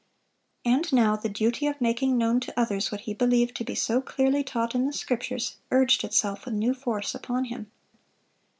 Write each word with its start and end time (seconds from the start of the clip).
And 0.65 0.91
now 0.91 1.15
the 1.15 1.29
duty 1.29 1.67
of 1.67 1.79
making 1.79 2.17
known 2.17 2.39
to 2.39 2.59
others 2.59 2.91
what 2.91 3.01
he 3.01 3.13
believed 3.13 3.55
to 3.57 3.63
be 3.63 3.75
so 3.75 4.01
clearly 4.01 4.43
taught 4.43 4.73
in 4.73 4.87
the 4.87 4.93
Scriptures, 4.93 5.57
urged 5.69 6.03
itself 6.03 6.45
with 6.45 6.55
new 6.55 6.73
force 6.73 7.13
upon 7.13 7.45
him. 7.45 7.69